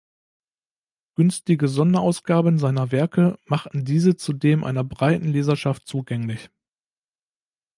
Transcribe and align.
Günstige 1.13 1.67
Sonderausgaben 1.67 2.57
seiner 2.57 2.91
Werke 2.91 3.37
machten 3.45 3.85
diese 3.85 4.15
zudem 4.15 4.63
einer 4.63 4.83
breiten 4.83 5.27
Leserschaft 5.27 5.85
zugänglich. 5.87 6.49